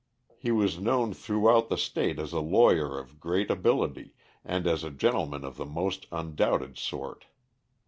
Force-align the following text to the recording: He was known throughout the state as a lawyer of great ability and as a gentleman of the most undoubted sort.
He 0.35 0.49
was 0.49 0.79
known 0.79 1.13
throughout 1.13 1.69
the 1.69 1.77
state 1.77 2.17
as 2.17 2.33
a 2.33 2.39
lawyer 2.39 2.97
of 2.97 3.19
great 3.19 3.51
ability 3.51 4.15
and 4.43 4.65
as 4.65 4.83
a 4.83 4.89
gentleman 4.89 5.45
of 5.45 5.57
the 5.57 5.65
most 5.67 6.07
undoubted 6.11 6.75
sort. 6.79 7.25